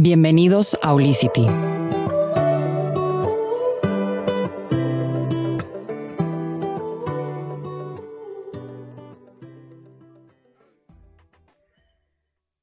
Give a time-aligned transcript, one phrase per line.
[0.00, 1.44] Bienvenidos a Olicity.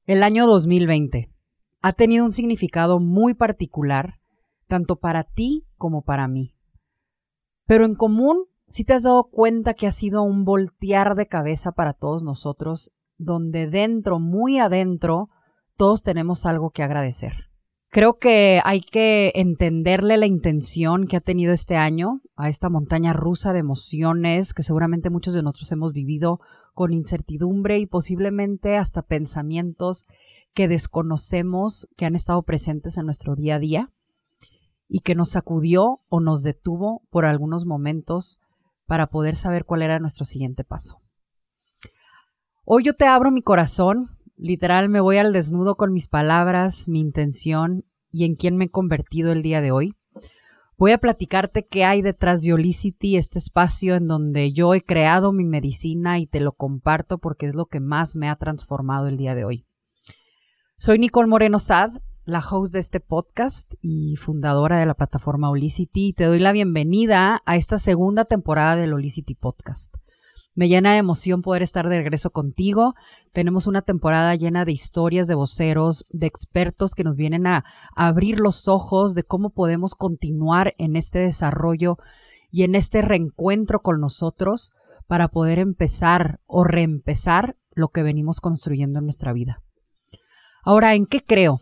[0.06, 1.30] El año 2020
[1.82, 4.14] ha tenido un significado muy particular,
[4.68, 6.54] tanto para ti como para mí.
[7.66, 11.74] Pero en común, si te has dado cuenta que ha sido un voltear de cabeza
[11.74, 15.28] para todos nosotros, donde dentro, muy adentro,
[15.78, 17.50] todos tenemos algo que agradecer.
[17.90, 23.14] Creo que hay que entenderle la intención que ha tenido este año a esta montaña
[23.14, 26.42] rusa de emociones que seguramente muchos de nosotros hemos vivido
[26.74, 30.06] con incertidumbre y posiblemente hasta pensamientos
[30.54, 33.92] que desconocemos que han estado presentes en nuestro día a día
[34.90, 38.42] y que nos sacudió o nos detuvo por algunos momentos
[38.86, 40.98] para poder saber cuál era nuestro siguiente paso.
[42.66, 47.00] Hoy yo te abro mi corazón Literal, me voy al desnudo con mis palabras, mi
[47.00, 49.96] intención y en quién me he convertido el día de hoy.
[50.78, 55.32] Voy a platicarte qué hay detrás de Olicity, este espacio en donde yo he creado
[55.32, 59.16] mi medicina y te lo comparto porque es lo que más me ha transformado el
[59.16, 59.66] día de hoy.
[60.76, 61.94] Soy Nicole Moreno Sad,
[62.26, 66.52] la host de este podcast y fundadora de la plataforma Olicity y te doy la
[66.52, 69.96] bienvenida a esta segunda temporada del Olicity Podcast.
[70.56, 72.96] Me llena de emoción poder estar de regreso contigo.
[73.34, 78.40] Tenemos una temporada llena de historias de voceros, de expertos que nos vienen a, abrir
[78.40, 81.98] los ojos de cómo podemos continuar en este desarrollo
[82.52, 84.72] y en este reencuentro con nosotros
[85.08, 89.62] para poder empezar o reempezar lo que venimos construyendo en nuestra vida.
[90.64, 91.60] Ahora, ¿en qué creo?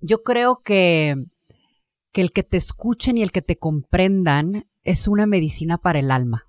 [0.00, 1.14] Yo creo que,
[2.10, 6.10] que el que te escuchen y el que te comprendan es una medicina para el
[6.10, 6.45] alma.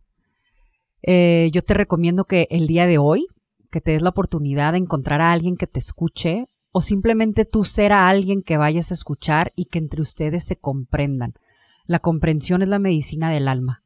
[1.09, 3.27] Eh, yo te recomiendo que el día de hoy,
[3.71, 7.63] que te des la oportunidad de encontrar a alguien que te escuche o simplemente tú
[7.63, 11.33] ser a alguien que vayas a escuchar y que entre ustedes se comprendan.
[11.85, 13.83] La comprensión es la medicina del alma.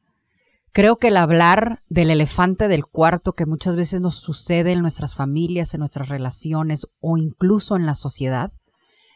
[0.72, 5.14] Creo que el hablar del elefante del cuarto que muchas veces nos sucede en nuestras
[5.14, 8.52] familias, en nuestras relaciones o incluso en la sociedad,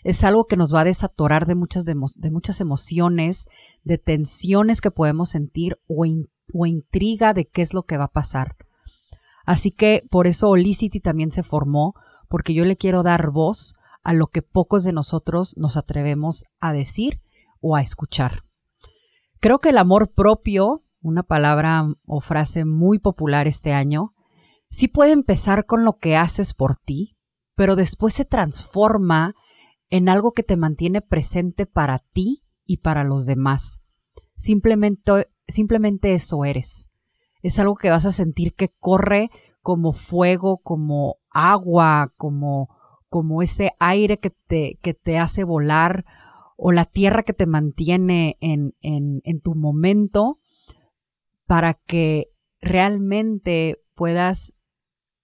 [0.03, 3.47] es algo que nos va a desatorar de muchas, de, muchas emociones,
[3.83, 6.05] de tensiones que podemos sentir o,
[6.53, 8.55] o intriga de qué es lo que va a pasar.
[9.45, 11.93] Así que por eso Olicity también se formó,
[12.27, 16.73] porque yo le quiero dar voz a lo que pocos de nosotros nos atrevemos a
[16.73, 17.21] decir
[17.59, 18.43] o a escuchar.
[19.39, 24.13] Creo que el amor propio, una palabra o frase muy popular este año,
[24.69, 27.17] sí puede empezar con lo que haces por ti,
[27.55, 29.35] pero después se transforma
[29.89, 33.81] en algo que te mantiene presente para ti y para los demás.
[34.35, 36.89] Simplemente simplemente eso eres.
[37.41, 39.29] Es algo que vas a sentir que corre
[39.61, 42.69] como fuego, como agua, como,
[43.09, 46.05] como ese aire que te, que te hace volar
[46.57, 50.39] o la tierra que te mantiene en, en, en tu momento
[51.45, 54.53] para que realmente puedas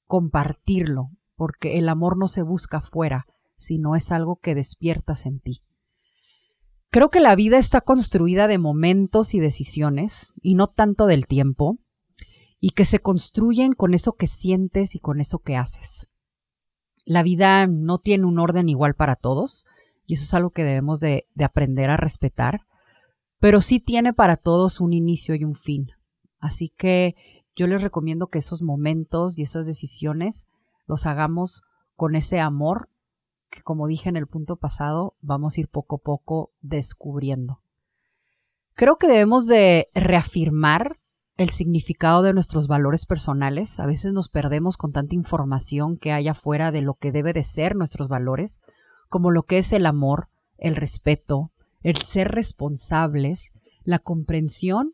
[0.06, 3.26] compartirlo, porque el amor no se busca afuera,
[3.58, 5.62] sino es algo que despiertas en ti.
[6.91, 11.79] Creo que la vida está construida de momentos y decisiones, y no tanto del tiempo,
[12.59, 16.12] y que se construyen con eso que sientes y con eso que haces.
[17.06, 19.66] La vida no tiene un orden igual para todos,
[20.06, 22.68] y eso es algo que debemos de, de aprender a respetar,
[23.40, 25.88] pero sí tiene para todos un inicio y un fin.
[26.40, 27.16] Así que
[27.56, 30.46] yo les recomiendo que esos momentos y esas decisiones
[30.88, 31.63] los hagamos
[31.96, 32.90] con ese amor
[33.51, 37.62] que como dije en el punto pasado, vamos a ir poco a poco descubriendo.
[38.73, 40.97] Creo que debemos de reafirmar
[41.38, 43.79] el significado de nuestros valores personales.
[43.79, 47.44] A veces nos perdemos con tanta información que hay afuera de lo que debe de
[47.44, 48.62] ser nuestros valores,
[49.09, 51.51] como lo que es el amor, el respeto,
[51.81, 53.51] el ser responsables,
[53.83, 54.94] la comprensión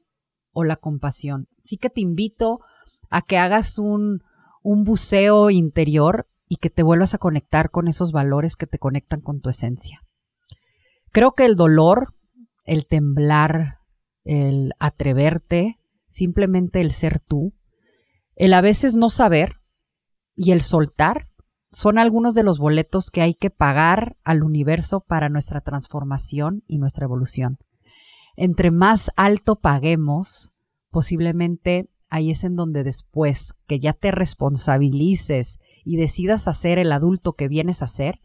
[0.51, 1.47] o la compasión.
[1.61, 2.61] Sí que te invito
[3.09, 4.23] a que hagas un,
[4.63, 9.21] un buceo interior y que te vuelvas a conectar con esos valores que te conectan
[9.21, 10.01] con tu esencia.
[11.11, 12.13] Creo que el dolor,
[12.65, 13.79] el temblar,
[14.23, 17.53] el atreverte, simplemente el ser tú,
[18.35, 19.55] el a veces no saber
[20.35, 21.29] y el soltar
[21.71, 26.77] son algunos de los boletos que hay que pagar al universo para nuestra transformación y
[26.77, 27.57] nuestra evolución.
[28.35, 30.53] Entre más alto paguemos,
[30.91, 37.33] posiblemente ahí es en donde después que ya te responsabilices y decidas hacer el adulto
[37.33, 38.19] que vienes a ser,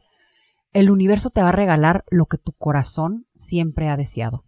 [0.73, 4.44] el universo te va a regalar lo que tu corazón siempre ha deseado.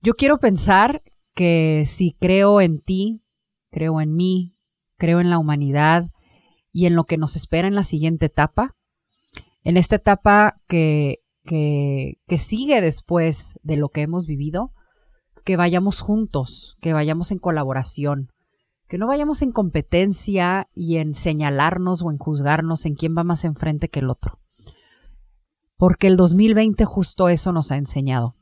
[0.00, 1.02] Yo quiero pensar
[1.34, 3.24] que si creo en ti,
[3.70, 4.54] creo en mí,
[4.96, 6.10] creo en la humanidad
[6.70, 8.76] y en lo que nos espera en la siguiente etapa,
[9.64, 14.72] en esta etapa que, que, que sigue después de lo que hemos vivido,
[15.44, 18.30] que vayamos juntos, que vayamos en colaboración,
[18.88, 23.44] que no vayamos en competencia y en señalarnos o en juzgarnos en quién va más
[23.44, 24.38] enfrente que el otro.
[25.76, 28.36] Porque el 2020 justo eso nos ha enseñado,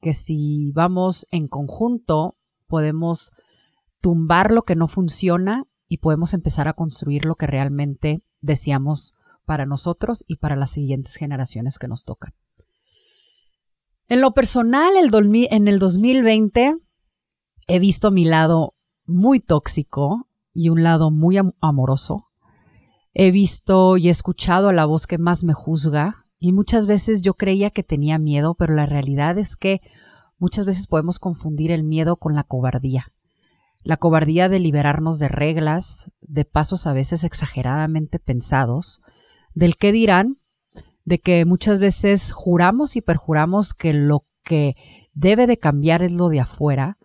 [0.00, 3.32] que si vamos en conjunto podemos
[4.00, 9.12] tumbar lo que no funciona y podemos empezar a construir lo que realmente deseamos
[9.44, 12.32] para nosotros y para las siguientes generaciones que nos tocan.
[14.06, 16.76] En lo personal, en el 2020
[17.66, 18.74] he visto mi lado
[19.10, 22.26] muy tóxico y un lado muy amoroso.
[23.12, 27.34] He visto y escuchado a la voz que más me juzga y muchas veces yo
[27.34, 29.80] creía que tenía miedo, pero la realidad es que
[30.38, 33.12] muchas veces podemos confundir el miedo con la cobardía.
[33.82, 39.00] La cobardía de liberarnos de reglas, de pasos a veces exageradamente pensados,
[39.54, 40.38] del qué dirán,
[41.04, 44.76] de que muchas veces juramos y perjuramos que lo que
[45.12, 46.98] debe de cambiar es lo de afuera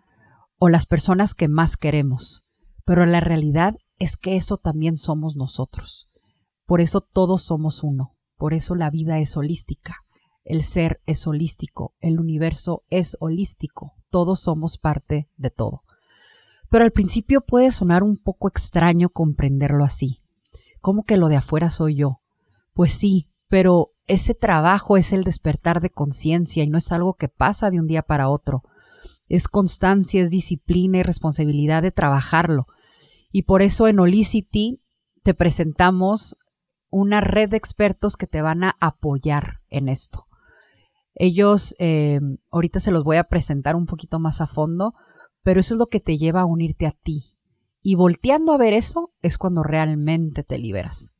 [0.66, 2.44] o las personas que más queremos,
[2.86, 6.10] pero la realidad es que eso también somos nosotros.
[6.66, 9.98] Por eso todos somos uno, por eso la vida es holística,
[10.44, 15.84] el ser es holístico, el universo es holístico, todos somos parte de todo.
[16.72, 20.24] Pero al principio puede sonar un poco extraño comprenderlo así.
[20.82, 22.22] ¿Cómo que lo de afuera soy yo?
[22.74, 27.30] Pues sí, pero ese trabajo es el despertar de conciencia y no es algo que
[27.30, 28.64] pasa de un día para otro.
[29.28, 32.68] Es constancia, es disciplina y responsabilidad de trabajarlo.
[33.32, 34.82] Y por eso en Holicity
[35.24, 36.38] te presentamos
[36.90, 40.28] una red de expertos que te van a apoyar en esto.
[41.16, 42.20] Ellos, eh,
[42.52, 44.94] ahorita se los voy a presentar un poquito más a fondo,
[45.44, 47.36] pero eso es lo que te lleva a unirte a ti.
[47.82, 51.16] Y volteando a ver eso es cuando realmente te liberas.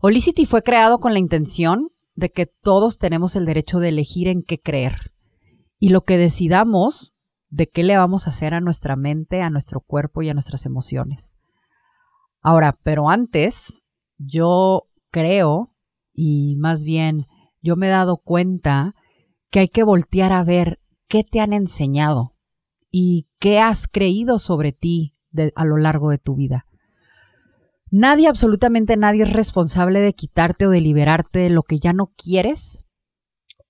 [0.00, 4.42] Holicity fue creado con la intención de que todos tenemos el derecho de elegir en
[4.42, 5.12] qué creer.
[5.80, 7.12] Y lo que decidamos
[7.48, 10.64] de qué le vamos a hacer a nuestra mente, a nuestro cuerpo y a nuestras
[10.66, 11.36] emociones.
[12.40, 13.82] Ahora, pero antes,
[14.16, 15.74] yo creo,
[16.14, 17.26] y más bien
[17.60, 18.94] yo me he dado cuenta
[19.50, 22.36] que hay que voltear a ver qué te han enseñado
[22.90, 25.16] y qué has creído sobre ti
[25.54, 26.66] a lo largo de tu vida.
[27.90, 32.12] Nadie, absolutamente nadie es responsable de quitarte o de liberarte de lo que ya no
[32.16, 32.84] quieres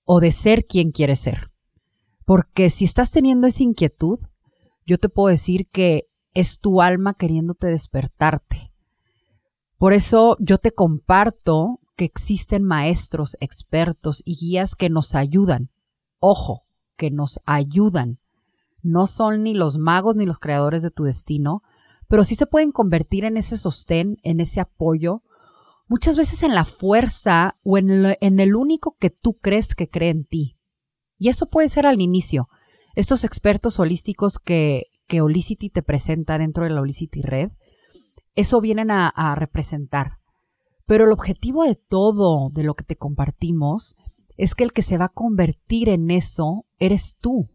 [0.03, 1.50] o de ser quien quieres ser.
[2.31, 4.17] Porque si estás teniendo esa inquietud,
[4.85, 8.71] yo te puedo decir que es tu alma queriéndote despertarte.
[9.77, 15.71] Por eso yo te comparto que existen maestros, expertos y guías que nos ayudan.
[16.21, 16.63] Ojo,
[16.95, 18.19] que nos ayudan.
[18.81, 21.63] No son ni los magos ni los creadores de tu destino,
[22.07, 25.21] pero sí se pueden convertir en ese sostén, en ese apoyo,
[25.89, 30.23] muchas veces en la fuerza o en, el único que tú crees que cree en
[30.23, 30.55] ti.
[31.21, 32.49] Y eso puede ser al inicio.
[32.95, 37.51] Estos expertos holísticos que, que Holicity te presenta dentro de la Holicity Red,
[38.33, 40.13] eso vienen a, a representar.
[40.87, 43.97] Pero el objetivo de todo, de lo que te compartimos,
[44.35, 47.51] es que el que se va a convertir en eso eres tú.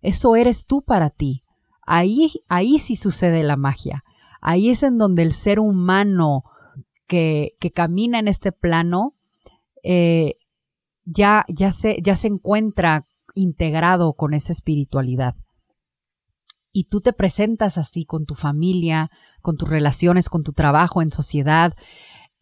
[0.00, 1.44] Eso eres tú para ti.
[1.82, 4.04] Ahí, ahí sí sucede la magia.
[4.40, 6.44] Ahí es en donde el ser humano
[7.06, 9.16] que, que camina en este plano
[9.82, 10.36] eh,
[11.14, 15.34] ya, ya, se, ya se encuentra integrado con esa espiritualidad.
[16.72, 19.10] Y tú te presentas así con tu familia,
[19.42, 21.74] con tus relaciones, con tu trabajo en sociedad,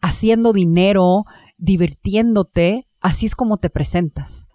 [0.01, 1.25] haciendo dinero,
[1.59, 4.49] divirtiéndote, así es como te presentas.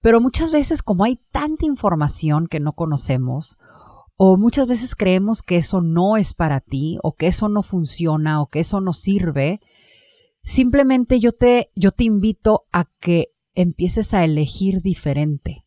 [0.00, 3.58] Pero muchas veces como hay tanta información que no conocemos,
[4.16, 8.40] o muchas veces creemos que eso no es para ti, o que eso no funciona,
[8.40, 9.60] o que eso no sirve.
[10.42, 15.64] Simplemente yo te, yo te invito a que empieces a elegir diferente.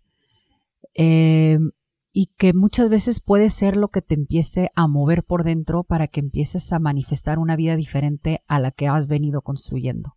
[0.93, 1.71] Em,
[2.13, 6.07] y que muchas veces puede ser lo que te empiece a mover por dentro para
[6.07, 10.15] que empieces a manifestar una vida diferente a la que has venido construyendo.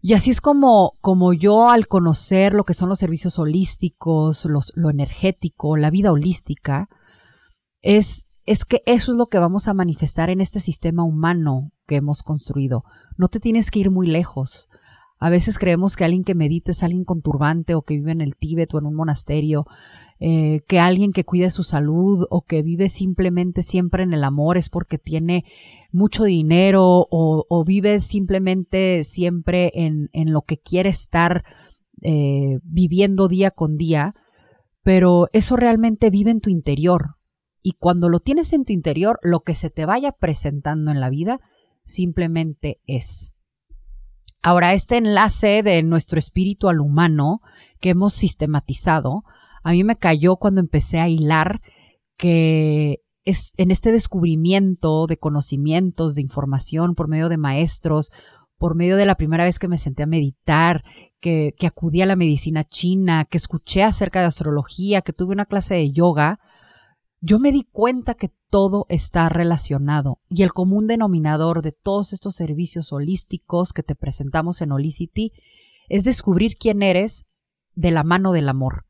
[0.00, 4.90] Y así es como, como yo al conocer lo que son los servicios holísticos, lo
[4.90, 6.88] energético, la vida holística,
[7.82, 11.96] es, es que eso es lo que vamos a manifestar en este sistema humano que
[11.96, 12.84] hemos construido.
[13.16, 14.68] No te tienes que ir muy lejos.
[15.18, 18.20] A veces creemos que alguien que medite es alguien con turbante o que vive en
[18.20, 19.66] el Tíbet o en un monasterio,
[20.20, 24.56] eh, que alguien que cuide su salud o que vive simplemente siempre en el amor
[24.56, 25.44] es porque tiene
[25.92, 31.44] mucho dinero o, vive simplemente siempre en, en, lo que quiere estar
[32.02, 34.14] eh, viviendo día con día,
[34.82, 37.18] pero eso realmente vive en tu interior,
[37.62, 41.10] y cuando lo tienes en tu interior, lo que se te vaya presentando en la
[41.10, 41.40] vida
[41.84, 43.34] simplemente es.
[44.42, 47.40] Ahora, este enlace de nuestro espíritu al humano
[47.80, 49.24] que hemos sistematizado,
[49.62, 51.60] a mí me cayó cuando empecé a hilar
[52.16, 58.10] que es en este descubrimiento de conocimientos, de información por medio de maestros,
[58.56, 60.82] por medio de la primera vez que me senté a meditar,
[61.20, 65.46] que, que acudí a la medicina china, que escuché acerca de astrología, que tuve una
[65.46, 66.40] clase de yoga,
[67.20, 72.36] yo me di cuenta que todo está relacionado y el común denominador de todos estos
[72.36, 75.32] servicios holísticos que te presentamos en Holicity
[75.88, 77.26] es descubrir quién eres
[77.74, 78.84] de la mano del amor.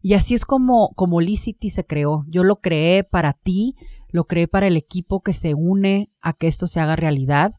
[0.00, 2.24] Y así es como, como Holicity se creó.
[2.28, 3.74] Yo lo creé para ti,
[4.08, 7.54] lo creé para el equipo que se une a que esto se haga realidad,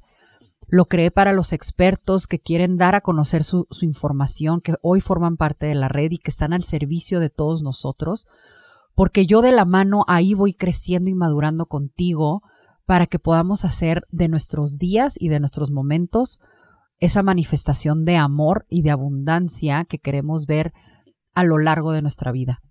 [0.67, 5.01] lo creé para los expertos que quieren dar a conocer su, su información, que hoy
[5.01, 8.27] forman parte de la red y que están al servicio de todos nosotros
[8.97, 12.41] porque yo de la mano ahí voy creciendo y madurando contigo
[12.87, 16.39] para que podamos hacer de nuestros días y de nuestros momentos
[16.97, 20.73] esa manifestación de amor y de abundancia que queremos ver
[21.35, 22.63] a lo largo de nuestra vida.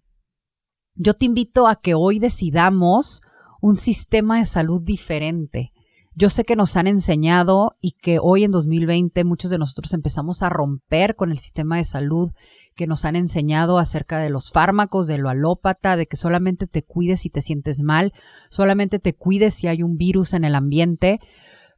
[0.97, 3.23] Yo te invito a que hoy decidamos
[3.61, 5.71] un sistema de salud diferente.
[6.19, 10.43] Yo sé que nos han enseñado y que hoy en 2020 muchos de nosotros empezamos
[10.43, 12.31] a romper con el sistema de salud
[12.75, 16.83] que nos han enseñado acerca de los fármacos, de lo alópata, de que solamente te
[16.83, 18.15] cuides si te sientes mal,
[18.49, 21.21] solamente te cuides si hay un virus en el ambiente,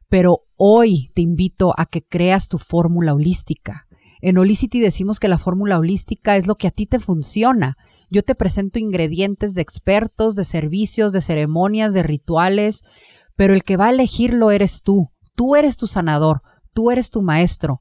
[0.07, 3.87] pero hoy te invito a que creas tu fórmula holística.
[4.21, 7.75] En Holicity decimos que la fórmula holística es lo que a ti te funciona.
[8.09, 12.83] Yo te presento ingredientes de expertos, de servicios, de ceremonias, de rituales,
[13.39, 15.11] pero el que va a elegirlo eres tú.
[15.33, 16.41] Tú eres tu sanador,
[16.73, 17.79] tú eres tu maestro.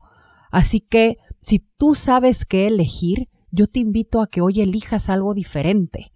[0.53, 5.35] Así que si tú sabes qué elegir, yo te invito a que hoy elijas algo
[5.35, 6.13] diferente,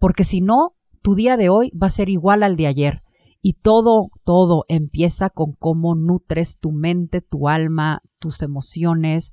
[0.00, 3.02] porque si no, tu día de hoy va a ser igual al de ayer.
[3.40, 9.30] Y todo, todo empieza con cómo nutres tu mente, tu alma, tus emociones,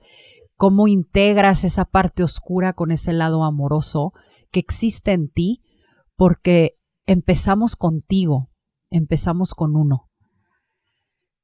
[0.58, 4.12] cómo integras esa parte oscura con ese lado amoroso
[4.51, 5.63] que existe en ti,
[6.15, 6.75] porque
[7.08, 8.49] empezamos contigo,
[8.89, 10.10] empezamos con uno.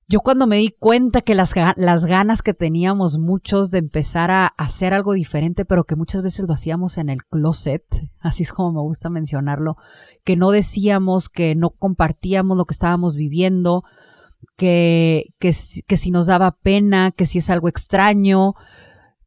[0.08, 4.46] Yo cuando me di cuenta que las, las, ganas que teníamos muchos de empezar a
[4.46, 7.84] hacer algo diferente, pero que muchas veces lo hacíamos en el closet,
[8.20, 9.78] así es como me gusta mencionarlo,
[10.24, 13.84] que no decíamos, que no compartíamos lo que estábamos viviendo,
[14.58, 15.52] que, que,
[15.88, 18.54] que si nos daba pena, que si es algo extraño,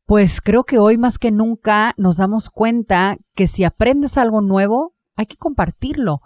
[0.07, 4.95] pues creo que hoy más que nunca nos damos cuenta que si aprendes algo nuevo,
[5.17, 6.23] hay que compartirlo,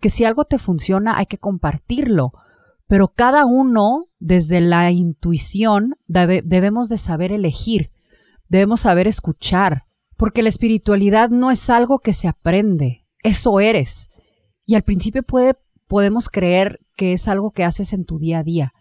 [0.00, 2.32] que si algo te funciona, hay que compartirlo
[2.86, 7.90] pero cada uno, desde la intuición, debemos de saber elegir,
[8.48, 9.84] debemos saber escuchar,
[10.16, 14.10] porque la espiritualidad no es algo que se aprende, eso eres.
[14.66, 18.44] Y al principio puede, podemos creer que es algo que haces en tu día a
[18.44, 18.74] día,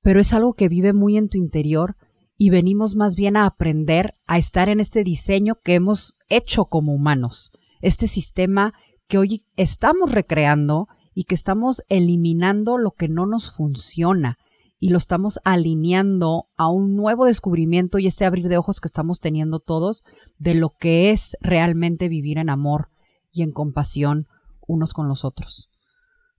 [0.00, 1.96] pero es algo que vive muy en tu interior
[2.38, 6.94] y venimos más bien a aprender a estar en este diseño que hemos hecho como
[6.94, 8.74] humanos, este sistema
[9.08, 14.38] que hoy estamos recreando y que estamos eliminando lo que no nos funciona
[14.78, 19.20] y lo estamos alineando a un nuevo descubrimiento y este abrir de ojos que estamos
[19.20, 20.04] teniendo todos
[20.38, 22.90] de lo que es realmente vivir en amor
[23.32, 24.26] y en compasión
[24.66, 25.70] unos con los otros.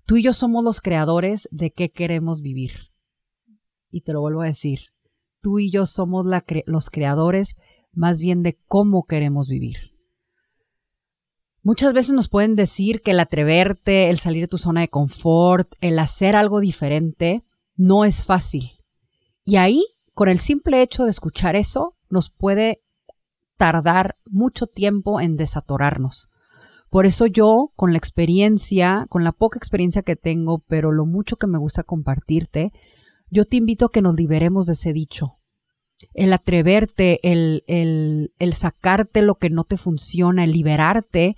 [0.06, 2.92] Tú y yo somos los creadores de qué queremos vivir.
[3.90, 4.82] Y te lo vuelvo a decir,
[5.42, 6.28] tú y yo somos
[6.66, 7.56] los creadores
[7.92, 9.87] más bien de cómo queremos vivir.
[11.68, 15.74] Muchas veces nos pueden decir que el atreverte, el salir de tu zona de confort,
[15.82, 17.44] el hacer algo diferente,
[17.76, 18.72] no es fácil.
[19.44, 19.84] Y ahí,
[20.14, 22.84] con el simple hecho de escuchar eso, nos puede
[23.58, 26.30] tardar mucho tiempo en desatorarnos.
[26.90, 31.36] Por eso yo, con la experiencia, con la poca experiencia que tengo, pero lo mucho
[31.36, 32.72] que me gusta compartirte,
[33.30, 35.34] yo te invito a que nos liberemos de ese dicho.
[36.14, 41.36] El atreverte, el, el, el sacarte lo que no te funciona, el liberarte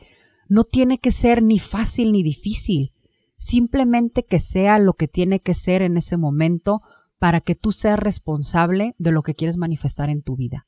[0.50, 2.92] no tiene que ser ni fácil ni difícil,
[3.38, 6.82] simplemente que sea lo que tiene que ser en ese momento
[7.20, 10.68] para que tú seas responsable de lo que quieres manifestar en tu vida.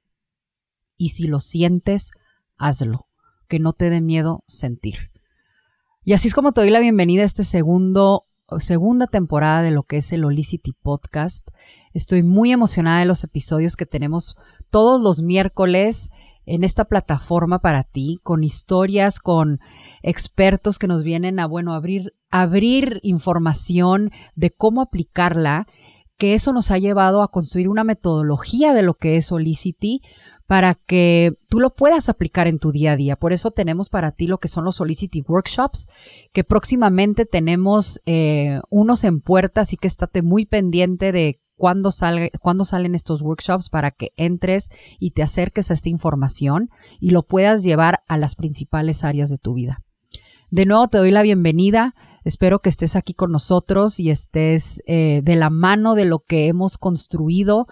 [0.95, 2.11] Y si lo sientes,
[2.57, 3.07] hazlo,
[3.47, 5.11] que no te dé miedo sentir.
[6.03, 8.25] Y así es como te doy la bienvenida a este segundo
[8.59, 11.47] segunda temporada de lo que es el Olicity Podcast.
[11.93, 14.35] Estoy muy emocionada de los episodios que tenemos
[14.69, 16.09] todos los miércoles
[16.45, 19.59] en esta plataforma para ti, con historias, con
[20.01, 25.67] expertos que nos vienen a, bueno, abrir, abrir información de cómo aplicarla,
[26.17, 30.01] que eso nos ha llevado a construir una metodología de lo que es Solicity
[30.51, 33.15] para que tú lo puedas aplicar en tu día a día.
[33.15, 35.87] Por eso tenemos para ti lo que son los Solicity Workshops,
[36.33, 41.91] que próximamente tenemos eh, unos en puerta, así que estate muy pendiente de cuándo,
[42.41, 47.21] cuándo salen estos workshops para que entres y te acerques a esta información y lo
[47.21, 49.83] puedas llevar a las principales áreas de tu vida.
[50.49, 51.93] De nuevo te doy la bienvenida.
[52.23, 56.47] Espero que estés aquí con nosotros y estés eh, de la mano de lo que
[56.47, 57.67] hemos construido,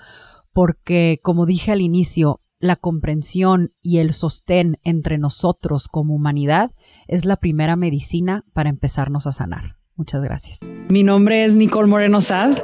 [0.54, 6.74] porque como dije al inicio, la comprensión y el sostén entre nosotros como humanidad
[7.08, 9.78] es la primera medicina para empezarnos a sanar.
[9.96, 10.76] Muchas gracias.
[10.90, 12.56] Mi nombre es Nicole Moreno Sad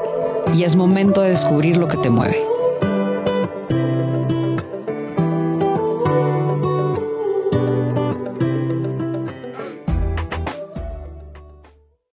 [0.54, 2.55] y es momento de descubrir lo que te mueve.